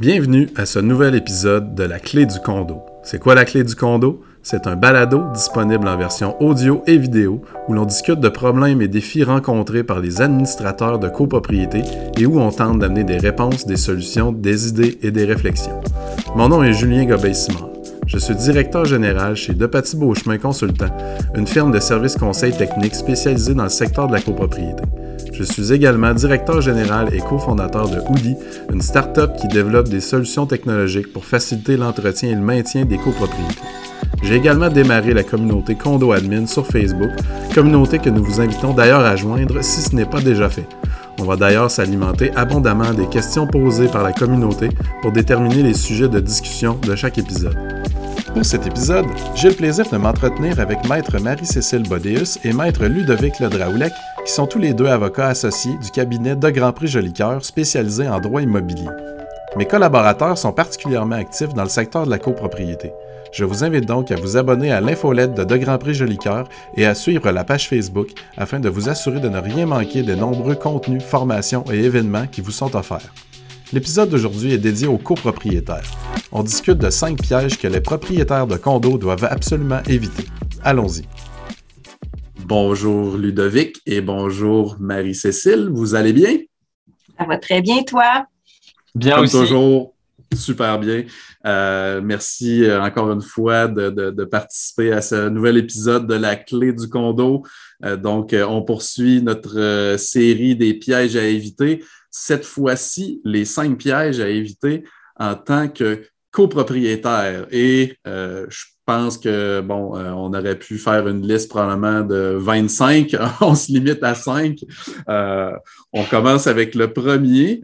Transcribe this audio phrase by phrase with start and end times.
[0.00, 2.82] Bienvenue à ce nouvel épisode de La Clé du condo.
[3.02, 4.22] C'est quoi la Clé du condo?
[4.44, 8.86] C'est un balado disponible en version audio et vidéo où l'on discute de problèmes et
[8.86, 11.82] défis rencontrés par les administrateurs de copropriété
[12.16, 15.80] et où on tente d'amener des réponses, des solutions, des idées et des réflexions.
[16.36, 17.70] Mon nom est Julien Gobey-Simard.
[18.06, 20.96] Je suis directeur général chez Depaty Beauchemin Consultant,
[21.34, 24.84] une firme de services conseils techniques spécialisée dans le secteur de la copropriété.
[25.38, 28.34] Je suis également directeur général et cofondateur de Hoodie,
[28.72, 33.54] une start-up qui développe des solutions technologiques pour faciliter l'entretien et le maintien des copropriétés.
[34.24, 37.10] J'ai également démarré la communauté Condo Admin sur Facebook,
[37.54, 40.66] communauté que nous vous invitons d'ailleurs à joindre si ce n'est pas déjà fait.
[41.20, 44.70] On va d'ailleurs s'alimenter abondamment des questions posées par la communauté
[45.02, 47.56] pour déterminer les sujets de discussion de chaque épisode.
[48.34, 53.38] Pour cet épisode, j'ai le plaisir de m'entretenir avec Maître Marie-Cécile Bodéus et Maître Ludovic
[53.38, 53.92] Ledraoulec,
[54.28, 58.20] qui sont tous les deux avocats associés du cabinet de Grand Prix Jolicoeur spécialisé en
[58.20, 58.86] droit immobilier.
[59.56, 62.92] Mes collaborateurs sont particulièrement actifs dans le secteur de la copropriété.
[63.32, 66.84] Je vous invite donc à vous abonner à l'infolette de De Grand Prix Jolicoeur et
[66.84, 70.56] à suivre la page Facebook afin de vous assurer de ne rien manquer des nombreux
[70.56, 73.14] contenus, formations et événements qui vous sont offerts.
[73.72, 75.90] L'épisode d'aujourd'hui est dédié aux copropriétaires.
[76.32, 80.26] On discute de cinq pièges que les propriétaires de condos doivent absolument éviter.
[80.62, 81.04] Allons-y.
[82.48, 85.68] Bonjour Ludovic et bonjour Marie-Cécile.
[85.70, 86.38] Vous allez bien?
[87.18, 88.24] Ça va très bien, toi?
[88.94, 89.94] Bien Comme toujours,
[90.34, 91.04] super bien.
[91.44, 96.72] Euh, merci euh, encore une fois de, participer à ce nouvel épisode de La clé
[96.72, 97.44] du condo.
[97.84, 104.20] Euh, donc, on poursuit notre série des pièges à éviter cette fois-ci les cinq pièges
[104.20, 104.84] à éviter
[105.16, 107.46] en tant que copropriétaire.
[107.50, 112.36] Et euh, je pense que, bon, euh, on aurait pu faire une liste probablement de
[112.38, 113.14] 25.
[113.42, 114.58] on se limite à 5.
[115.08, 115.52] Euh,
[115.92, 117.60] on commence avec le premier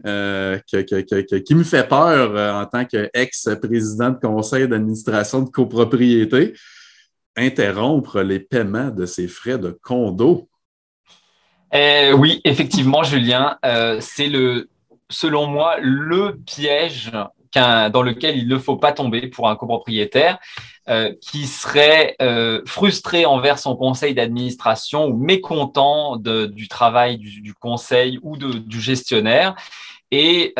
[0.67, 6.53] qui me fait peur en tant qu'ex-président de conseil d'administration de copropriété.
[7.35, 10.47] Interrompre les paiements de ses frais de condo.
[11.75, 14.69] Euh, oui, effectivement, Julien, euh, c'est le,
[15.09, 17.11] selon moi, le piège
[17.53, 20.39] dans lequel il ne faut pas tomber pour un copropriétaire
[20.89, 22.15] euh, qui serait
[22.65, 29.55] frustré envers son conseil d'administration ou mécontent du travail du, conseil ou du gestionnaire
[30.11, 30.53] et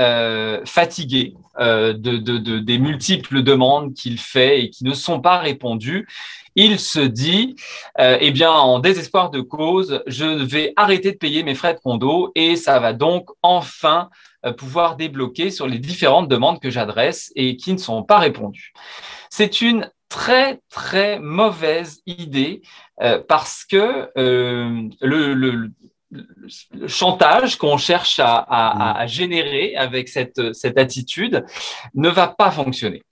[0.66, 6.08] fatigué de, des multiples demandes qu'il fait et qui ne sont pas répondues
[6.56, 7.56] il se dit,
[8.00, 11.80] euh, eh bien, en désespoir de cause, je vais arrêter de payer mes frais de
[11.80, 14.09] condo et ça va donc enfin
[14.46, 18.74] euh, pouvoir débloquer sur les différentes demandes que j'adresse et qui ne sont pas répondues.
[19.30, 22.61] C'est une très, très mauvaise idée
[23.01, 25.71] euh, parce que le, le
[26.87, 29.07] chantage qu'on cherche à, mm.
[29.07, 31.45] générer avec cette, cette, attitude
[31.93, 33.03] ne va pas fonctionner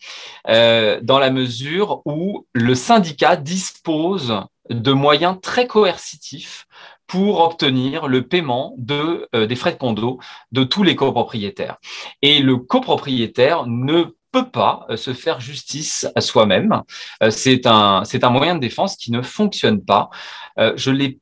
[0.47, 6.65] euh, dans la mesure où le syndicat dispose de moyens très coercitifs
[7.05, 10.19] pour obtenir le paiement de, euh, des frais de condo
[10.53, 11.77] de tous les copropriétaires.
[12.21, 16.81] Et le copropriétaire ne peut pas euh, se faire justice à soi-même.
[17.29, 20.09] C'est un, c'est un moyen de défense qui ne fonctionne pas.
[20.57, 21.19] Je l'ai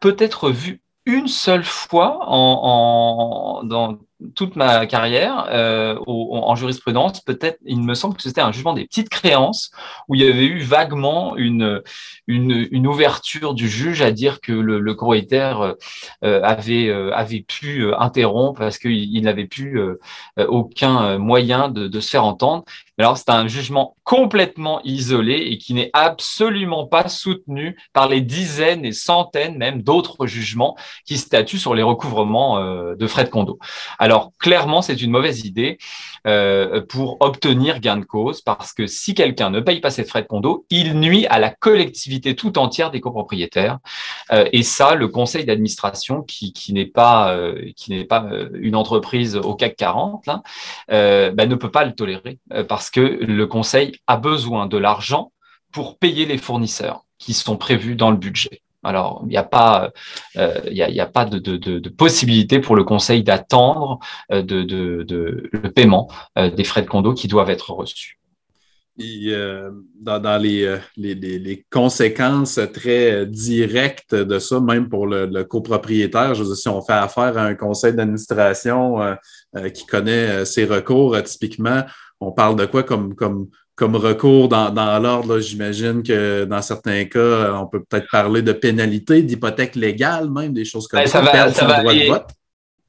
[0.00, 3.98] peut-être vu une seule fois en, dans
[4.34, 8.86] toute ma carrière euh, en jurisprudence, peut-être, il me semble que c'était un jugement des
[8.86, 9.70] petites créances
[10.08, 11.82] où il y avait eu vaguement une,
[12.26, 17.92] une, une ouverture du juge à dire que le, le euh, avait, euh, avait pu
[17.98, 19.78] interrompre parce qu'il n'avait plus
[20.38, 22.64] aucun moyen de, de se faire entendre.
[22.98, 28.86] Alors, c'est un jugement complètement isolé et qui n'est absolument pas soutenu par les dizaines
[28.86, 32.58] et centaines même d'autres jugements qui statuent sur les recouvrements
[32.94, 33.58] de frais de condo.
[34.06, 35.78] Alors, clairement, c'est une mauvaise idée
[36.28, 40.22] euh, pour obtenir gain de cause parce que si quelqu'un ne paye pas ses frais
[40.22, 43.80] de condo, il nuit à la collectivité tout entière des copropriétaires.
[44.30, 47.72] Euh, et ça, le conseil d'administration, qui, n'est pas, euh,
[48.54, 50.42] une entreprise au CAC 40, là,
[50.88, 52.38] ben, ne peut pas le tolérer
[52.68, 55.32] parce que le conseil a besoin de l'argent
[55.72, 58.62] pour payer les fournisseurs qui sont prévus dans le budget.
[58.86, 59.92] Alors, il n'y a pas,
[60.36, 63.98] euh, y a, pas de, possibilité pour le conseil d'attendre
[64.32, 68.20] euh, de, le paiement euh, des frais de condo qui doivent être reçus.
[68.96, 76.68] dans, les, conséquences très directes de ça, même pour le, copropriétaire, je veux dire, si
[76.68, 79.16] on fait affaire à un conseil d'administration
[79.74, 81.82] qui connaît ses recours, typiquement,
[82.20, 87.52] on parle de quoi comme, comme comme recours dans, l'ordre, j'imagine que dans certains cas,
[87.54, 91.22] on peut peut-être parler de pénalité, d'hypothèque légale, même des choses comme ben, ça.
[91.22, 92.10] ça, va, ça va aller,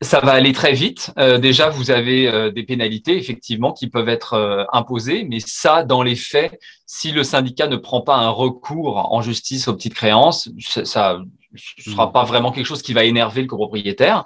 [0.02, 1.12] ça va aller très vite.
[1.18, 5.84] Euh, déjà, vous avez euh, des pénalités, effectivement, qui peuvent être euh, imposées, mais ça,
[5.84, 9.96] dans les faits, si le syndicat ne prend pas un recours en justice aux petites
[9.96, 11.20] créances, ça
[11.52, 14.24] ne sera pas vraiment quelque chose qui va énerver le copropriétaire.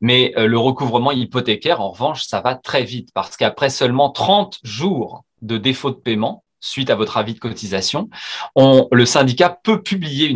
[0.00, 5.24] Mais le recouvrement hypothécaire, en revanche, ça va très vite, parce qu'après seulement 30 jours
[5.44, 8.08] de défaut de paiement, suite à votre avis de cotisation,
[8.56, 10.32] on, le syndicat peut publier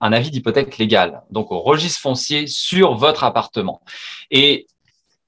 [0.00, 3.82] un avis d'hypothèque légale, donc au registre foncier sur votre appartement.
[4.30, 4.66] Et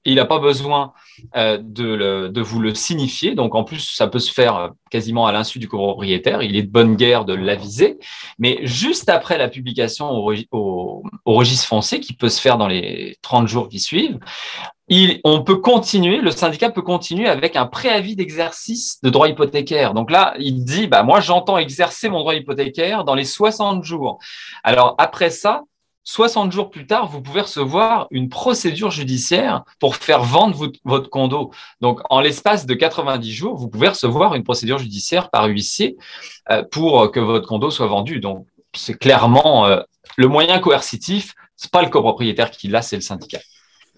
[0.05, 0.93] il n'a pas besoin
[1.35, 3.35] euh, de, vous le signifier.
[3.35, 6.41] Donc, en plus, ça peut se faire quasiment à l'insu du copropriétaire.
[6.43, 7.97] Il est de bonne guerre de l'aviser.
[8.39, 13.47] Mais juste après la publication au, registre foncier, qui peut se faire dans les 30
[13.47, 14.19] jours qui suivent,
[15.23, 19.93] on peut continuer, le syndicat peut continuer avec un préavis d'exercice de droit hypothécaire.
[19.93, 24.19] Donc là, il dit, bah, moi, j'entends exercer mon droit hypothécaire dans les 60 jours.
[24.63, 25.63] Alors après ça,
[26.03, 31.51] 60 jours plus tard, vous pouvez recevoir une procédure judiciaire pour faire vendre votre condo.
[31.81, 35.97] Donc, en l'espace de 90 jours, vous pouvez recevoir une procédure judiciaire par huissier
[36.51, 38.19] euh, pour que votre condo soit vendu.
[38.19, 39.79] Donc, c'est clairement euh,
[40.17, 41.33] le moyen coercitif.
[41.55, 43.39] C'est pas le copropriétaire qui l'a, c'est le syndicat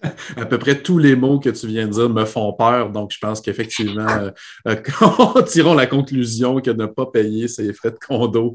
[0.36, 2.90] à peu près tous les mots que tu viens de dire me font peur.
[2.90, 4.30] Donc, je pense qu'effectivement, euh,
[4.68, 8.54] euh tirons la conclusion que ne pas payer ses frais de condo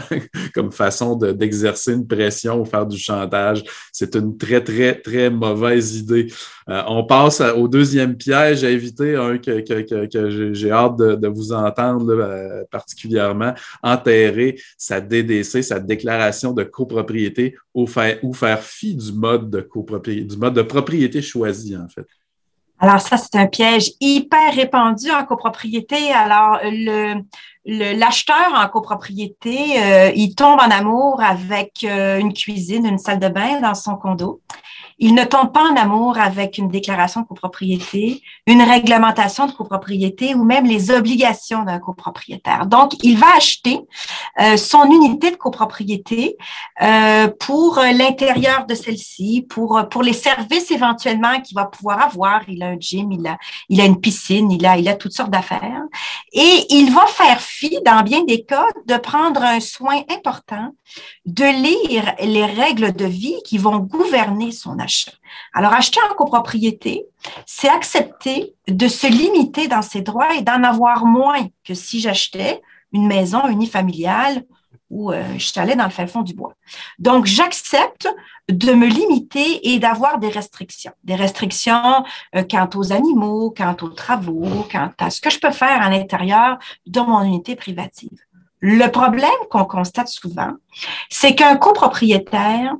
[0.54, 3.62] comme façon d'exercer une pression ou faire du chantage,
[3.92, 6.28] c'est une très, très, très mauvaise idée.
[6.68, 12.64] Euh, on passe au deuxième piège à éviter, un que, j'ai hâte de, vous entendre
[12.70, 19.50] particulièrement, enterrer sa DDC, sa déclaration de copropriété ou faire, ou faire fi du mode
[19.50, 20.89] de copropriété, du mode de propriété
[21.22, 22.06] choisi, en fait.
[22.78, 26.12] Alors ça, c'est un piège hyper répandu en copropriété.
[26.12, 27.20] Alors, le,
[27.64, 33.60] l'acheteur en copropriété, euh, il tombe en amour avec une cuisine, une salle de bain
[33.60, 34.40] dans son condo.
[35.02, 40.34] Il ne tombe pas en amour avec une déclaration de copropriété, une réglementation de copropriété
[40.34, 42.66] ou même les obligations d'un copropriétaire.
[42.66, 43.80] Donc, il va acheter
[44.38, 46.36] euh, son unité de copropriété
[46.82, 52.42] euh, pour l'intérieur de celle-ci, pour, les services éventuellement qu'il va pouvoir avoir.
[52.46, 53.38] Il a un gym, il a,
[53.70, 55.82] il a une piscine, il a, il a toutes sortes d'affaires.
[56.34, 57.40] Et il va faire
[57.84, 60.74] dans bien des cas, de prendre un soin important
[61.26, 65.12] de lire les règles de vie qui vont gouverner son achat.
[65.52, 67.06] Alors, acheter en copropriété,
[67.46, 72.60] c'est accepter de se limiter dans ses droits et d'en avoir moins que si j'achetais
[72.92, 74.44] une maison unifamiliale
[74.90, 76.54] ou euh, je suis allée dans le fin fond du bois.
[76.98, 78.08] Donc, j'accepte
[78.48, 80.92] de me limiter et d'avoir des restrictions.
[81.04, 82.04] Des restrictions
[82.34, 85.88] euh, quant aux animaux, quant aux travaux, quant à ce que je peux faire à
[85.88, 88.18] l'intérieur de mon unité privative.
[88.58, 90.52] Le problème qu'on constate souvent,
[91.08, 92.74] c'est qu'un copropriétaire,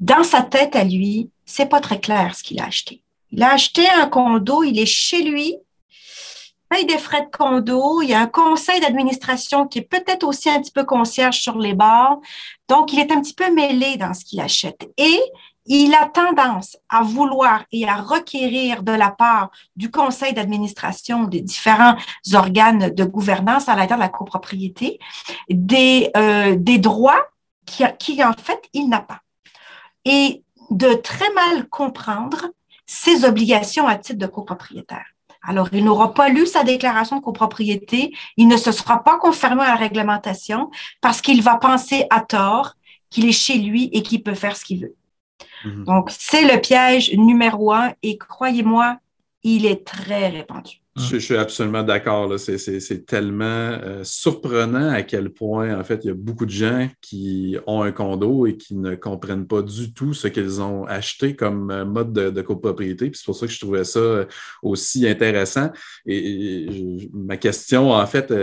[0.00, 3.02] dans sa tête à lui, c'est pas très clair ce qu'il a acheté.
[3.30, 5.56] Il a acheté un condo, il est chez lui,
[6.70, 10.48] paye des frais de condo, il y a un conseil d'administration qui est peut-être aussi
[10.48, 12.20] un petit peu concierge sur les bords.
[12.68, 14.88] Donc, il est un petit peu mêlé dans ce qu'il achète.
[14.96, 15.20] Et
[15.66, 21.40] il a tendance à vouloir et à requérir de la part du conseil d'administration des
[21.40, 21.96] différents
[22.32, 24.98] organes de gouvernance à l'intérieur de la copropriété
[25.48, 27.26] des, euh, droits
[27.66, 29.20] qui, qui, en fait, il n'a pas.
[30.04, 32.46] Et de très mal comprendre
[32.86, 35.06] ses obligations à titre de copropriétaire.
[35.42, 39.62] Alors, il n'aura pas lu sa déclaration de copropriété, il ne se sera pas confirmé
[39.62, 40.70] à la réglementation
[41.00, 42.74] parce qu'il va penser à tort
[43.08, 44.94] qu'il est chez lui et qu'il peut faire ce qu'il veut.
[45.64, 45.84] Mhm.
[45.84, 48.98] Donc, c'est le piège numéro un et croyez-moi,
[49.42, 50.80] il est très répandu.
[50.96, 52.38] Je, suis absolument d'accord.
[52.38, 56.88] C'est tellement euh, surprenant à quel point, en fait, il y a beaucoup de gens
[57.00, 61.36] qui ont un condo et qui ne comprennent pas du tout ce qu'ils ont acheté
[61.36, 63.10] comme euh, mode de, copropriété.
[63.14, 64.26] C'est pour ça que je trouvais ça euh,
[64.62, 65.70] aussi intéressant.
[66.06, 68.34] Et, ma question, en fait,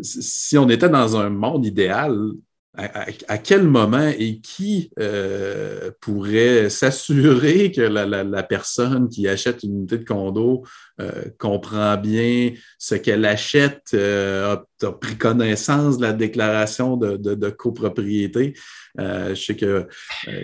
[0.00, 2.32] si on était dans un monde idéal,
[2.76, 9.98] à, quel moment et qui euh, pourrait s'assurer que la, personne qui achète une unité
[9.98, 10.64] de condo
[11.00, 18.54] euh, comprend bien ce qu'elle achète, euh, a, pris connaissance de la déclaration de, copropriété?
[18.98, 19.86] je sais qu'il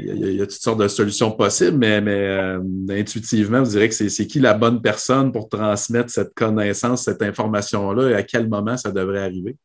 [0.05, 4.41] y, a toutes sortes de solutions possibles, mais, mais intuitivement, vous direz que c'est qui
[4.41, 9.23] la bonne personne pour transmettre cette connaissance, cette information-là et à quel moment ça devrait
[9.23, 9.57] arriver?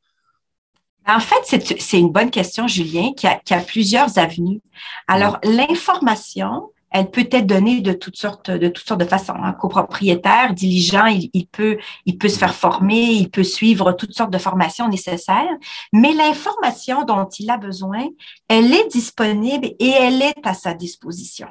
[1.08, 4.62] En fait, c'est une bonne question, Julien, qui a, plusieurs avenues.
[5.08, 9.34] Alors, l'information, elle peut être donnée de toutes sortes de toutes sortes de façons.
[9.34, 14.32] Un copropriétaire diligent, il, peut il peut se faire former, il peut suivre toutes sortes
[14.32, 15.56] de formations nécessaires,
[15.94, 18.06] mais l'information dont il a besoin,
[18.50, 21.48] elle est disponible et elle est à sa disposition.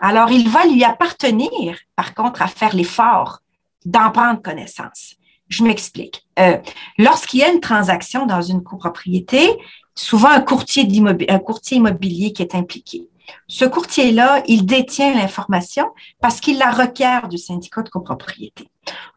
[0.00, 3.40] Alors, il va lui appartenir, par contre, à faire l'effort
[3.84, 5.15] d'en prendre connaissance.
[5.48, 6.26] Je m'explique.
[6.38, 6.58] Euh,
[6.98, 9.50] Lorsqu'il y a une transaction dans une copropriété,
[9.94, 10.86] souvent un courtier,
[11.28, 13.08] un courtier immobilier qui est impliqué.
[13.48, 18.68] Ce courtier-là, il détient l'information parce qu'il la requiert du syndicat de copropriété.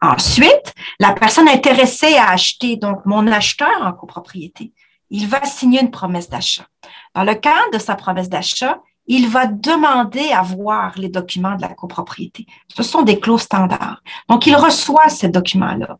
[0.02, 4.72] Ensuite, la personne intéressée à acheter, donc mon acheteur en copropriété,
[5.10, 6.66] il va signer une promesse d'achat.
[7.14, 8.80] Dans le cadre de sa promesse d'achat,
[9.10, 12.46] il va demander à voir les documents de la copropriété.
[12.68, 14.00] Ce sont des clauses standards.
[14.28, 15.98] Donc, il reçoit ces documents-là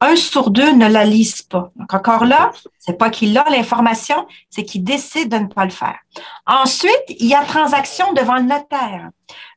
[0.00, 1.70] un sur deux ne la lisent pas.
[1.76, 5.70] Donc, encore là, c'est pas qu'il a l'information, c'est qu'il décide de ne pas le
[5.70, 5.98] faire.
[6.46, 9.08] Ensuite, il y a transaction devant le notaire.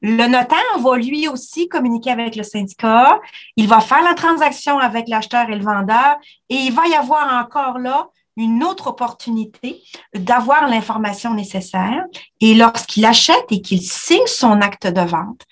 [0.01, 3.19] Le notaire va lui aussi communiquer avec le syndicat.
[3.57, 6.17] Il va faire la transaction avec l'acheteur et le vendeur
[6.47, 8.07] et il va y avoir encore là
[8.39, 9.81] une autre opportunité
[10.15, 12.03] d'avoir l'information nécessaire.
[12.39, 15.45] Et lorsqu'il achète et qu'il signe son acte de vente,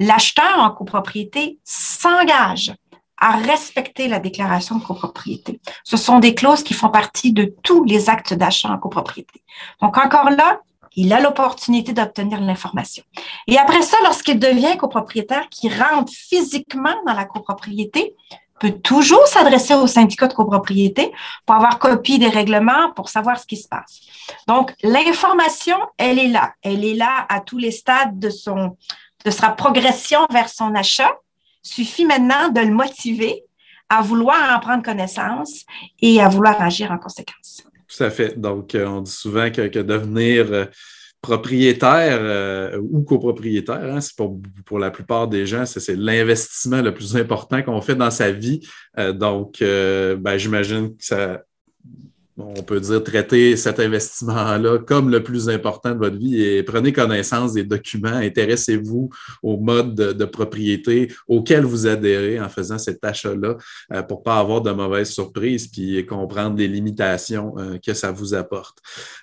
[0.00, 2.72] l'acheteur en copropriété s'engage
[3.20, 5.60] à respecter la déclaration de copropriété.
[5.82, 9.42] Ce sont des clauses qui font partie de tous les actes d'achat en copropriété.
[9.82, 10.60] Donc, encore là,
[10.94, 13.04] il a l'opportunité d'obtenir l'information.
[13.46, 18.14] Et après ça, lorsqu'il devient copropriétaire qui rentre physiquement dans la copropriété,
[18.58, 21.12] peut toujours s'adresser au syndicat de copropriété
[21.46, 24.00] pour avoir copie des règlements, pour savoir ce qui se passe.
[24.46, 26.52] Donc, l'information, elle est là.
[26.62, 28.76] Elle est là à tous les stades de son,
[29.24, 31.12] de sa progression vers son achat
[31.62, 33.44] Suffit maintenant de le motiver
[33.88, 35.64] à vouloir en prendre connaissance
[36.00, 37.62] et à vouloir agir en conséquence.
[37.88, 38.38] Tout à fait.
[38.38, 40.64] Donc, euh, on dit souvent que, devenir euh,
[41.20, 46.94] propriétaire euh, ou copropriétaire, hein, c'est pour, pour, la plupart des gens, c'est l'investissement le
[46.94, 48.60] plus important qu'on fait dans sa vie.
[49.14, 51.42] donc, ben, j'imagine que ça,
[52.38, 56.92] on peut dire, traiter cet investissement-là comme le plus important de votre vie et prenez
[56.92, 59.10] connaissance des documents, intéressez-vous
[59.42, 63.56] au mode de, propriété auquel vous adhérez en faisant cet achat-là
[63.92, 68.12] euh, pour ne pas avoir de mauvaises surprises puis comprendre les limitations euh, que ça
[68.12, 68.78] vous apporte.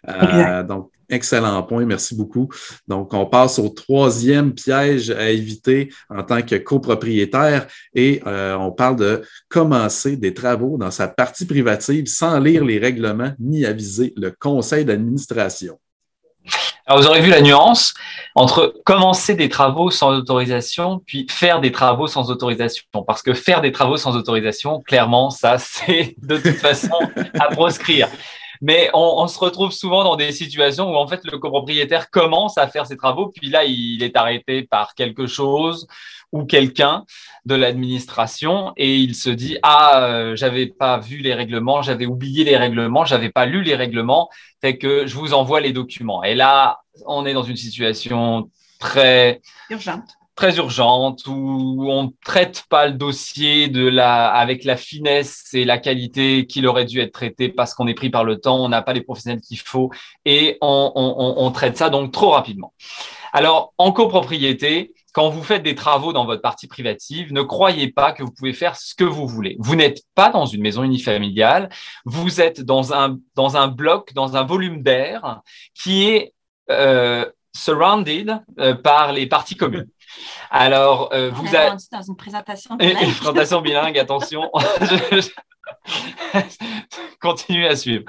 [0.10, 2.50] Euh, donc, Excellent point, merci beaucoup.
[2.88, 8.96] Donc, on passe au troisième piège à éviter en tant que copropriétaire et on parle
[8.96, 14.32] de commencer des travaux dans sa partie privative sans lire les règlements ni aviser le
[14.32, 15.80] conseil d'administration.
[16.88, 17.96] Vous aurez vu la nuance
[18.36, 22.84] entre commencer des travaux sans autorisation, puis faire des travaux sans autorisation.
[23.08, 27.00] Parce que faire des travaux sans autorisation, clairement, ça, c'est de toute façon
[27.40, 28.08] à proscrire.
[28.62, 32.68] Mais on, se retrouve souvent dans des situations où en fait le copropriétaire commence à
[32.68, 35.88] faire ses travaux, puis là il est arrêté par quelque chose
[36.32, 37.06] ou quelqu'un
[37.46, 42.44] de l'administration et il se dit ah euh, j'avais pas vu les règlements, j'avais oublié
[42.44, 44.30] les règlements, j'avais pas lu les règlements,
[44.62, 46.24] fait que je vous envoie les documents.
[46.24, 52.66] Et là on est dans une situation très urgente très urgente où on ne traite
[52.70, 57.14] pas le dossier de la, avec la finesse et la qualité qu'il aurait dû être
[57.14, 59.92] traité parce qu'on est pris par le temps, on n'a pas les professionnels qu'il faut
[60.26, 62.74] et on, traite ça donc trop rapidement.
[63.32, 68.12] Alors, en copropriété, quand vous faites des travaux dans votre partie privative, ne croyez pas
[68.12, 69.56] que vous pouvez faire ce que vous voulez.
[69.60, 71.70] Vous n'êtes pas dans une maison unifamiliale,
[72.04, 75.42] vous êtes dans un, dans un bloc, dans un volume d'air
[75.74, 76.34] qui est
[76.70, 77.26] euh,
[77.56, 79.88] surrounded euh, par les parties communes.
[80.50, 81.76] Alors, euh, vous avez.
[81.92, 83.04] dans une présentation bilingue.
[83.04, 84.52] Une présentation bilingue, attention.
[87.22, 88.04] Continuez à suivre.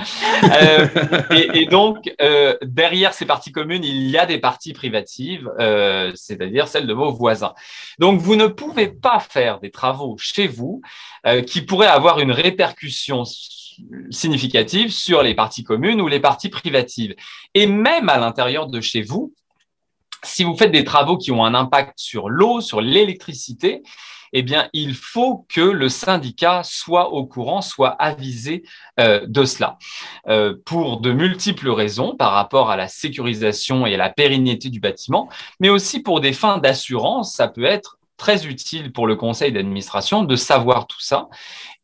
[0.45, 5.51] Euh, et, donc, euh, derrière ces parties communes, il y a des parties privatives,
[6.15, 7.55] c'est-à-dire celles de vos voisins.
[7.99, 10.83] Donc, vous ne pouvez pas faire des travaux chez vous
[11.47, 13.25] qui pourraient avoir une répercussion
[14.11, 17.15] significative sur les parties communes ou les parties privatives.
[17.55, 19.35] Et même à l'intérieur de chez vous,
[20.23, 23.83] si vous faites des travaux qui ont un impact sur l'eau, sur l'électricité,
[24.33, 28.65] eh bien, il faut que le syndicat soit au courant, soit avisé
[29.01, 29.79] euh, de cela.
[30.29, 34.81] Euh, pour de multiples raisons par rapport à la sécurisation et à la pérennité du
[34.81, 35.29] bâtiment,
[35.61, 40.23] mais aussi pour des fins d'assurance, ça peut être très utile pour le conseil d'administration
[40.23, 41.29] de savoir tout ça.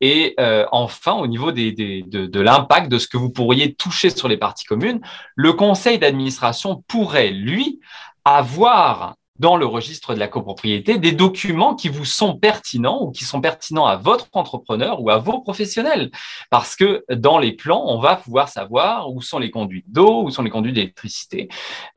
[0.01, 4.37] Et euh, enfin, au niveau de l'impact de ce que vous pourriez toucher sur les
[4.37, 5.01] parties communes,
[5.37, 7.81] le conseil d'administration pourrait, lui,
[8.25, 13.25] avoir dans le registre de la copropriété des documents qui vous sont pertinents ou qui
[13.25, 16.11] sont pertinents à votre entrepreneur ou à vos professionnels.
[16.49, 20.31] Parce que dans les plans, on va pouvoir savoir où sont les conduites d'eau, où
[20.31, 21.49] sont les conduits d'électricité,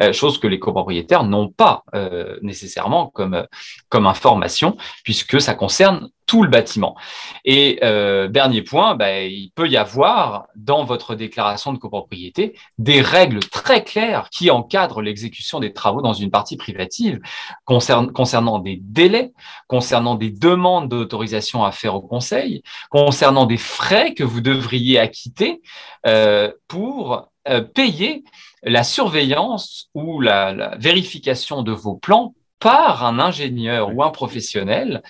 [0.01, 3.45] euh, chose que les copropriétaires n'ont pas euh, nécessairement comme,
[3.89, 6.95] comme information, puisque ça concerne tout le bâtiment.
[7.43, 13.01] Et euh, dernier point, bah, il peut y avoir dans votre déclaration de copropriété des
[13.01, 17.19] règles très claires qui encadrent l'exécution des travaux dans une partie privative
[17.65, 19.33] concernant des délais,
[19.67, 25.61] concernant des demandes d'autorisation à faire au conseil, concernant des frais que vous devriez acquitter
[26.07, 28.23] euh, pour euh, payer
[28.63, 35.03] la surveillance ou la, la vérification de vos plans par un ingénieur ou un professionnel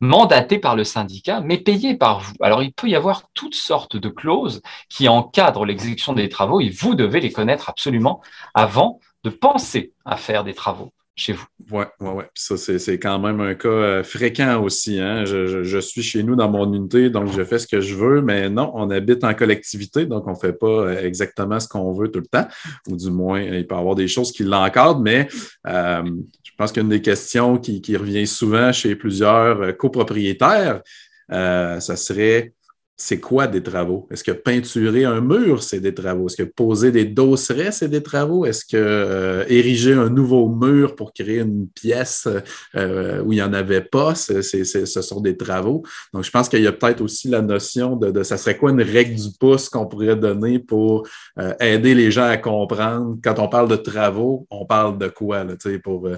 [0.00, 2.34] mandaté par le syndicat, mais payé par vous.
[2.40, 6.70] Alors, il peut y avoir toutes sortes de clauses qui encadrent l'exécution des travaux et
[6.70, 8.20] vous devez les connaître absolument
[8.54, 11.44] avant de penser à faire des travaux chez vous.
[11.70, 12.24] Oui, oui, oui.
[12.34, 14.98] Ça, c'est quand même un cas euh, fréquent aussi.
[14.98, 15.24] Hein.
[15.24, 18.48] Je, suis chez nous dans mon unité, donc je fais ce que je veux, mais
[18.48, 22.10] non, on habite en collectivité, donc on ne fait pas euh, exactement ce qu'on veut
[22.10, 22.46] tout le temps,
[22.88, 25.28] ou du moins, il peut y avoir des choses qui l'encadrent, mais
[25.66, 26.02] euh,
[26.42, 30.82] je pense qu'une des questions qui, revient souvent chez plusieurs copropriétaires,
[31.30, 32.52] ça serait
[33.00, 34.08] c'est quoi des travaux?
[34.10, 36.26] Est-ce que peinturer un mur, c'est des travaux?
[36.26, 38.44] Est-ce que poser des dosserets, c'est des travaux?
[38.44, 42.26] Est-ce que euh, ériger un nouveau mur pour créer une pièce
[42.74, 45.84] euh, où il n'y en avait pas, c'est, ce sont des travaux?
[46.12, 48.82] Donc, je pense qu'il y a peut-être aussi la notion de, ça serait quoi une
[48.82, 51.06] règle du pouce qu'on pourrait donner pour
[51.38, 53.16] euh, aider les gens à comprendre?
[53.22, 55.44] Quand on parle de travaux, on parle de quoi?
[55.44, 56.08] Là, pour,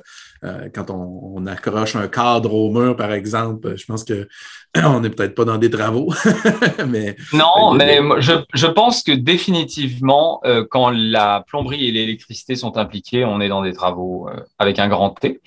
[0.75, 5.34] quand on, on, accroche un cadre au mur, par exemple, je pense qu'on n'est peut-être
[5.34, 6.10] pas dans des travaux.
[7.32, 13.40] non, mais je, pense que définitivement, euh, quand la plomberie et l'électricité sont impliquées, on
[13.40, 15.40] est dans des travaux euh, avec un grand T.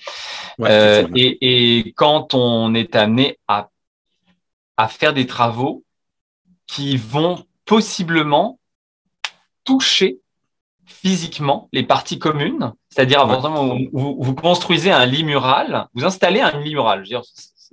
[0.60, 3.68] Euh, et, quand on est amené à,
[4.76, 5.84] à faire des travaux
[6.66, 8.58] qui vont possiblement
[9.64, 10.18] toucher
[10.86, 16.04] physiquement les parties communes, c'est-à-dire à partir où vous, vous, construisez un lit mural, vous
[16.04, 17.04] installez un lit mural.
[17.04, 17.22] Je veux dire,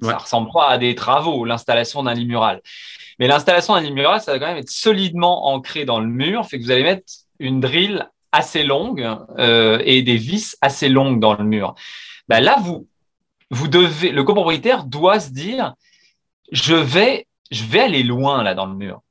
[0.02, 2.62] ça ressemble pas à des travaux, l'installation d'un lit mural.
[3.22, 6.44] Mais l'installation d'un lit mural, ça va quand même être solidement ancré dans le mur,
[6.48, 7.06] fait que vous allez mettre
[7.38, 11.76] une drill assez longue euh, et des vis assez longues dans le mur.
[12.28, 12.88] Ben là, vous,
[13.52, 15.76] vous devez, le copropriétaire doit se dire,
[16.52, 19.02] je vais, je vais aller loin là dans le mur.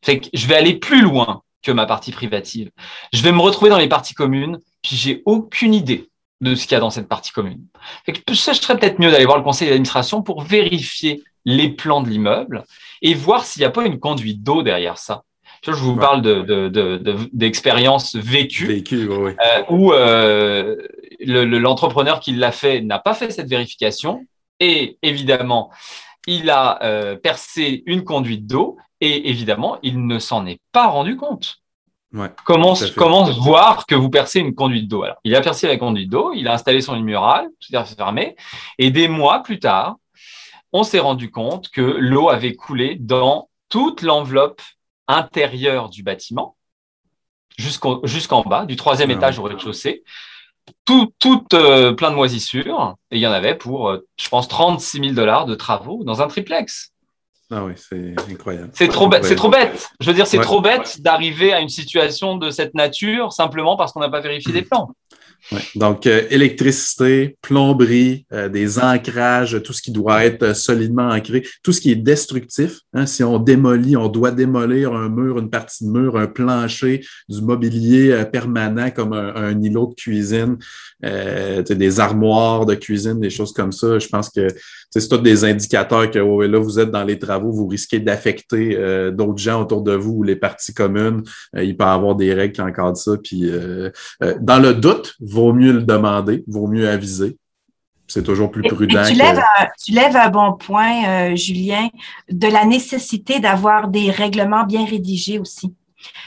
[0.00, 2.70] Fait que je vais aller plus loin que ma partie privative.
[3.12, 6.08] Je vais me retrouver dans les parties communes, puis j'ai aucune idée
[6.40, 7.66] de ce qu'il y a dans cette partie commune.
[8.04, 12.02] Fait que ce serait peut-être mieux d'aller voir le conseil d'administration pour vérifier les plans
[12.02, 12.64] de l'immeuble
[13.00, 15.22] et voir s'il n'y a pas une conduite d'eau derrière ça.
[15.64, 16.22] Je vous parle
[17.32, 19.32] d'expériences de, de, vécues Vécu, oui.
[19.44, 20.76] euh, où euh,
[21.20, 24.26] l'entrepreneur qui l'a fait n'a pas fait cette vérification
[24.60, 25.70] et évidemment,
[26.26, 31.16] il a euh, percé une conduite d'eau et évidemment, il ne s'en est pas rendu
[31.16, 31.56] compte.
[32.12, 32.82] Ouais, commence
[33.38, 35.02] voir que vous percez une conduite d'eau?
[35.02, 38.36] Alors, il a percé la conduite d'eau, il a installé son mural, c'est-à-dire fermé,
[38.78, 39.96] et des mois plus tard,
[40.72, 44.62] on s'est rendu compte que l'eau avait coulé dans toute l'enveloppe
[45.08, 46.56] intérieure du bâtiment,
[47.58, 50.02] jusqu'en bas, du troisième étage au rez-de-chaussée,
[50.84, 51.12] tout,
[51.54, 55.12] euh, plein de moisissures, et il y en avait pour, euh, je pense, 36 000
[55.12, 56.92] dollars de travaux dans un triplex.
[57.50, 58.70] Ah oui, c'est incroyable.
[58.72, 59.88] C'est trop, bête, c'est trop bête.
[60.00, 63.92] Je veux dire, c'est trop bête d'arriver à une situation de cette nature simplement parce
[63.92, 64.90] qu'on n'a pas vérifié des plans.
[65.74, 71.44] Donc, euh, électricité, plomberie, euh, des ancrages, tout ce qui doit être euh, solidement ancré,
[71.62, 72.80] tout ce qui est destructif.
[72.92, 77.04] Hein, si on démolit, on doit démolir un mur, une partie de mur, un plancher,
[77.28, 80.56] du mobilier permanent comme un, îlot de cuisine,
[81.02, 83.98] des armoires de cuisine, des choses comme ça.
[83.98, 84.48] Je pense que
[84.90, 88.76] c'est tous des indicateurs que là, vous êtes dans les travaux, vous risquez d'affecter
[89.12, 91.22] d'autres gens autour de vous ou les parties communes.
[91.54, 93.12] il peut y avoir des règles qui encadrent ça.
[93.22, 93.50] Puis,
[94.40, 97.36] dans le doute, vaut mieux le demander, vaut mieux aviser.
[98.08, 99.02] C'est toujours plus prudent.
[99.06, 101.88] tu, lèves un, tu, lèves un, bon point, euh, Julien,
[102.30, 105.74] de la nécessité d'avoir des règlements bien rédigés aussi.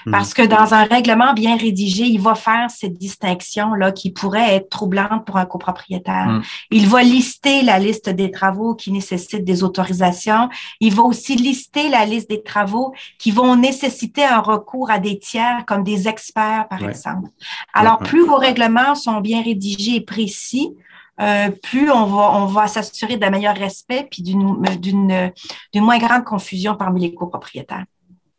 [0.05, 0.11] Mhm.
[0.11, 4.69] Parce que dans un règlement bien rédigé, il va faire cette distinction-là qui pourrait être
[4.69, 6.27] troublante pour un copropriétaire.
[6.27, 6.43] Mhm.
[6.71, 10.49] Il va lister la liste des travaux qui nécessitent des autorisations.
[10.79, 15.19] Il va aussi lister la liste des travaux qui vont nécessiter un recours à des
[15.19, 17.29] tiers comme des experts, par exemple.
[17.73, 20.75] Alors, plus vos règlements sont bien rédigés et précis,
[21.21, 24.43] euh, plus on va, on va s'assurer d'un meilleur respect puis d'une
[25.75, 27.85] moins grande confusion parmi les copropriétaires.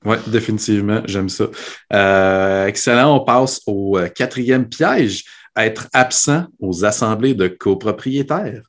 [0.05, 1.45] Oui, définitivement, j'aime ça.
[1.93, 5.25] Euh, excellent, on passe au euh, quatrième piège.
[5.57, 8.63] être absent aux assemblées de copropriétaires?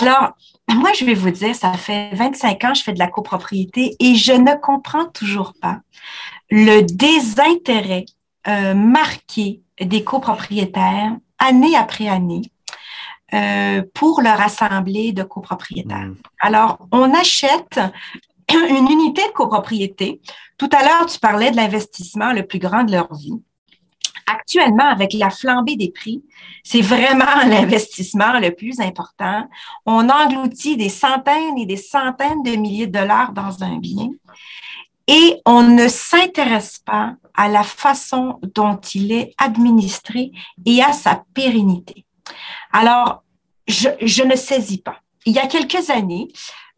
[0.00, 0.34] Alors,
[0.68, 3.96] moi, je vais vous dire, ça fait 25 ans que je fais de la copropriété
[3.98, 5.80] et je ne comprends toujours pas
[6.50, 8.04] le désintérêt
[8.48, 12.42] euh, marqué des copropriétaires année après année
[13.34, 16.06] euh, pour leur assemblée de copropriétaires.
[16.06, 16.16] Mm.
[16.40, 17.80] Alors, on achète
[18.52, 20.20] une unité de copropriété.
[20.58, 23.34] Tout à l'heure, tu parlais de l'investissement le plus grand de leur vie.
[24.28, 26.22] Actuellement, avec la flambée des prix,
[26.64, 29.48] c'est vraiment l'investissement le plus important.
[29.84, 34.10] On engloutit des centaines et des centaines de milliers de dollars dans un bien
[35.06, 40.32] et on ne s'intéresse pas à la façon dont il est administré
[40.64, 42.04] et à sa pérennité.
[42.72, 43.22] Alors,
[43.68, 45.00] je, je ne saisis pas.
[45.26, 46.28] Il y a quelques années,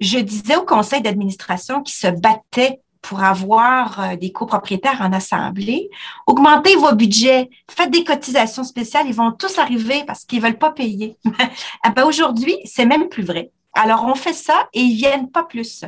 [0.00, 5.88] je disais au conseil d'administration qui se battait pour avoir euh, des copropriétaires en assemblée,
[6.26, 10.72] augmentez vos budgets, faites des cotisations spéciales, ils vont tous arriver parce qu'ils veulent pas
[10.72, 11.16] payer.
[11.82, 13.52] ah ben aujourd'hui, c'est même plus vrai.
[13.74, 15.84] Alors, on fait ça et ils viennent pas plus.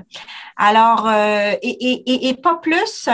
[0.56, 3.08] Alors, euh, et, et, et, pas plus,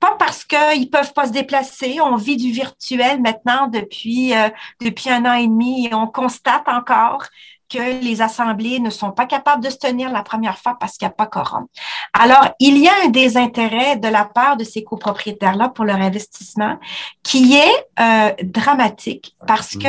[0.00, 2.00] pas parce qu'ils peuvent pas se déplacer.
[2.00, 4.48] On vit du virtuel maintenant depuis, euh,
[4.80, 7.26] depuis un an et demi et on constate encore
[7.70, 11.06] que les assemblées ne sont pas capables de se tenir la première fois parce qu'il
[11.06, 11.66] n'y a pas quorum.
[12.12, 16.78] Alors, il y a un désintérêt de la part de ces copropriétaires-là pour leur investissement
[17.22, 19.88] qui est euh, dramatique parce que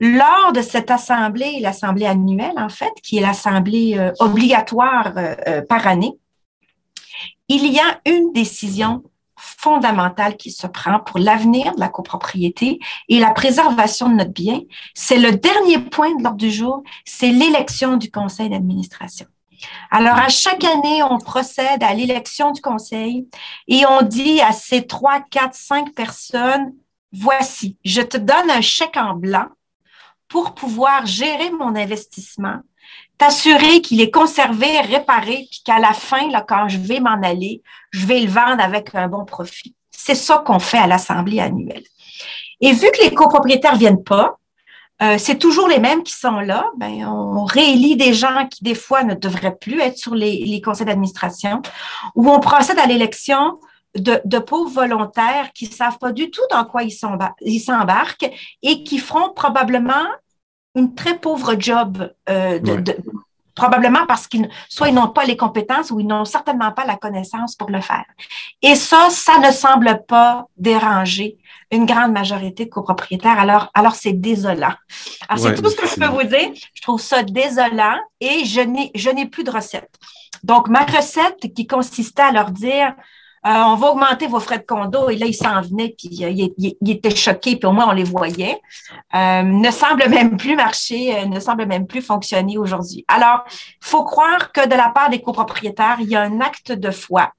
[0.00, 5.86] lors de cette assemblée, l'assemblée annuelle en fait, qui est l'assemblée euh, obligatoire euh, par
[5.86, 6.12] année,
[7.48, 9.02] il y a une décision
[9.58, 12.78] fondamentale qui se prend pour l'avenir de la copropriété
[13.08, 14.60] et la préservation de notre bien.
[14.94, 19.26] C'est le dernier point de l'ordre du jour, c'est l'élection du conseil d'administration.
[19.90, 23.28] Alors, à chaque année, on procède à l'élection du conseil
[23.68, 26.74] et on dit à ces trois, quatre, cinq personnes,
[27.12, 29.46] voici, je te donne un chèque en blanc
[30.28, 32.60] pour pouvoir gérer mon investissement
[33.18, 37.62] t'assurer qu'il est conservé, réparé, puis qu'à la fin, là, quand je vais m'en aller,
[37.90, 39.74] je vais le vendre avec un bon profit.
[39.90, 41.84] C'est ça qu'on fait à l'Assemblée annuelle.
[42.60, 44.38] Et vu que les copropriétaires viennent pas,
[45.02, 46.70] euh, c'est toujours les mêmes qui sont là.
[46.76, 50.86] Ben, on réélit des gens qui, des fois, ne devraient plus être sur les, conseils
[50.86, 51.62] d'administration,
[52.14, 53.58] ou on procède à l'élection
[53.96, 58.30] de, de, pauvres volontaires qui savent pas du tout dans quoi ils s'embarquent
[58.62, 60.06] et qui feront probablement
[60.74, 62.96] une très pauvre job, euh, de,
[63.54, 66.96] probablement parce qu'ils soit ils n'ont pas les compétences ou ils n'ont certainement pas la
[66.96, 68.04] connaissance pour le faire.
[68.62, 71.38] Et ça, ça ne semble pas déranger
[71.70, 73.38] une grande majorité de copropriétaires.
[73.38, 74.74] Alors, alors c'est désolant.
[75.28, 76.50] Alors, c'est tout ce que je peux vous dire.
[76.74, 79.90] Je trouve ça désolant et je n'ai, je n'ai plus de recette.
[80.42, 82.94] Donc, ma recette qui consistait à leur dire,
[83.44, 85.08] on va augmenter vos frais de condo.
[85.10, 88.04] Et là, il s'en venait, puis euh, il, était choqué, puis au moins on les
[88.04, 88.60] voyait.
[89.14, 93.04] Euh, ne semble même plus marcher, ne semble même plus fonctionner aujourd'hui.
[93.08, 93.44] Alors,
[93.80, 97.32] faut croire que de la part des copropriétaires, il y a un acte de foi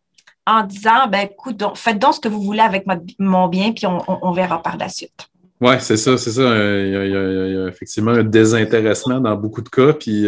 [0.47, 2.85] en disant, ben, écoute, faites donc ce que vous voulez avec
[3.19, 5.29] mon bien, puis on, verra par la suite.
[5.61, 6.41] Oui, c'est ça, c'est ça.
[6.41, 9.93] Il y, a, effectivement un désintéressement dans beaucoup de cas.
[9.93, 10.25] Puis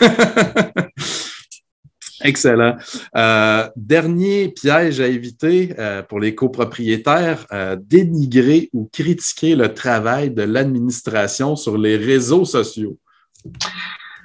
[2.26, 2.76] Excellent.
[3.16, 10.32] Euh, dernier piège à éviter euh, pour les copropriétaires, euh, dénigrer ou critiquer le travail
[10.32, 12.98] de l'administration sur les réseaux sociaux.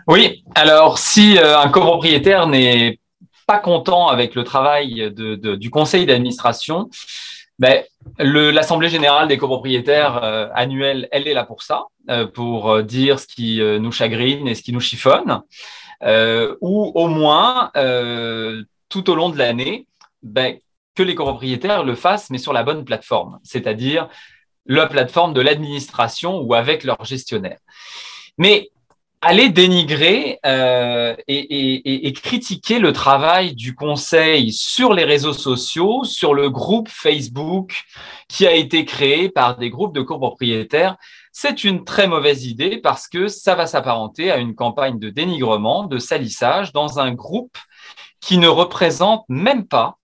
[0.06, 2.98] Oui, alors si un copropriétaire n'est
[3.46, 6.88] pas content avec le travail du conseil d'administration,
[7.58, 7.82] ben,
[8.18, 11.84] l'Assemblée générale des copropriétaires annuelle, elle est là pour ça,
[12.32, 15.42] pour dire ce qui nous chagrine et ce qui nous chiffonne
[16.02, 19.86] ou au moins euh, tout au long de l'année,
[20.22, 20.58] ben,
[20.94, 24.08] que les copropriétaires le fassent, mais sur la bonne plateforme, c'est-à-dire
[24.66, 27.58] la plateforme de l'administration ou avec leur gestionnaire.
[28.38, 28.70] Mais
[29.22, 36.48] aller dénigrer euh, et, critiquer le travail du conseil sur les réseaux sociaux, sur le
[36.48, 37.84] groupe Facebook
[38.28, 40.96] qui a été créé par des groupes de copropriétaires,
[41.32, 45.84] c'est une très mauvaise idée parce que ça va s'apparenter à une campagne de dénigrement,
[45.84, 47.56] de salissage dans un groupe
[48.20, 49.98] qui ne représentent même pas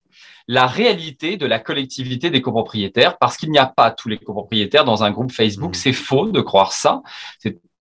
[0.49, 4.85] la réalité de la collectivité des copropriétaires parce qu'il n'y a pas tous les copropriétaires
[4.85, 5.73] dans un groupe Facebook.
[5.73, 5.75] Mmh.
[5.75, 7.03] C'est faux de croire ça.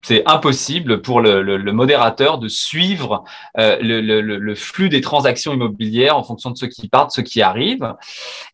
[0.02, 3.24] C'est impossible pour le, modérateur de suivre
[3.58, 7.94] euh, le, flux des transactions immobilières en fonction de ceux qui partent, ceux qui arrivent.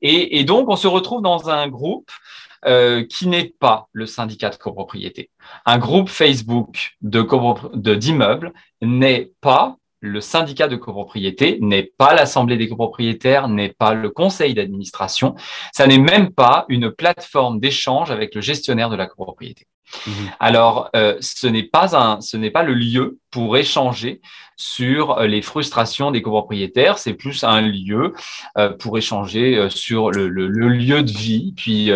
[0.02, 2.10] Et, donc, on se retrouve dans un groupe
[2.66, 5.30] euh, qui n'est pas le syndicat de copropriété.
[5.64, 8.52] Un groupe Facebook de d'immeubles
[8.82, 14.54] n'est pas le syndicat de copropriété, n'est pas l'assemblée des copropriétaires, n'est pas le conseil
[14.54, 15.34] d'administration,
[15.72, 19.66] ça n'est même pas une plateforme d'échange avec le gestionnaire de la copropriété.
[20.06, 20.12] Mhm.
[20.40, 24.20] Alors, euh, ce n'est pas un, ce n'est pas le lieu pour échanger
[24.56, 26.98] sur euh, les frustrations des copropriétaires.
[26.98, 28.14] C'est plus un lieu
[28.56, 31.90] euh, pour échanger sur le, lieu de vie, puis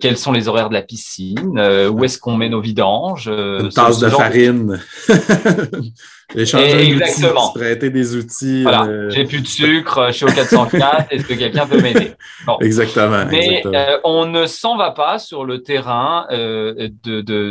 [0.00, 3.28] quels sont les horaires de la piscine, où est-ce qu'on met nos vidanges.
[3.28, 4.80] Une tasse de farine.
[6.36, 7.50] Échanger Exactement.
[7.52, 8.62] prêter des outils.
[8.62, 9.10] Voilà.
[9.10, 12.12] J'ai plus de sucre, je suis au 404, est-ce que quelqu'un peut m'aider?
[12.60, 13.26] Exactement.
[13.28, 13.64] Mais
[14.04, 16.26] on ne s'en va pas sur le terrain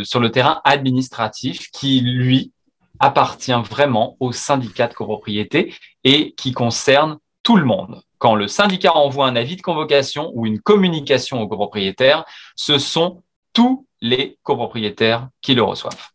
[0.03, 2.51] sur le terrain administratif qui, lui,
[2.99, 8.01] appartient vraiment au syndicat de copropriété et qui concerne tout le monde.
[8.17, 13.23] Quand le syndicat envoie un avis de convocation ou une communication aux copropriétaires, ce sont
[13.53, 16.09] tous les copropriétaires qui le reçoivent.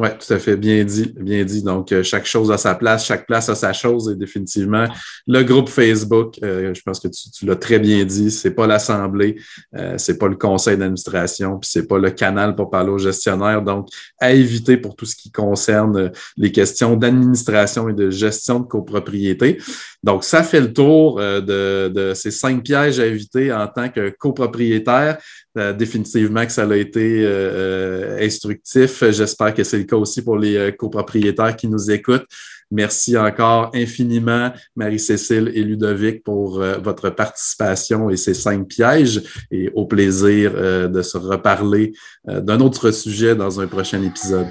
[0.00, 0.56] Oui, tout à fait.
[0.56, 1.62] Bien dit, bien dit.
[1.62, 4.86] Donc, euh, chaque chose a sa place, chaque place a sa chose et définitivement,
[5.26, 9.36] le groupe Facebook, euh, je pense que tu, l'as très bien dit, c'est pas l'Assemblée,
[9.76, 13.60] euh, c'est pas le conseil d'administration, puis c'est pas le canal pour parler aux gestionnaires.
[13.60, 18.66] Donc, à éviter pour tout ce qui concerne les questions d'administration et de gestion de
[18.66, 19.58] copropriété.
[20.02, 24.08] Donc, ça fait le tour de, de ces cinq pièges à éviter en tant que
[24.18, 25.18] copropriétaire.
[25.58, 29.02] Euh, définitivement que ça a été euh, euh, instructif.
[29.10, 32.26] J'espère que c'est le cas aussi pour les copropriétaires qui nous écoutent.
[32.70, 39.22] Merci encore infiniment, Marie-Cécile et Ludovic, pour votre participation et ces cinq pièges.
[39.50, 40.52] Et au plaisir
[40.88, 44.46] de se reparler d'un autre sujet dans un prochain épisode.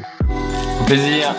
[0.81, 1.33] Au plaisir.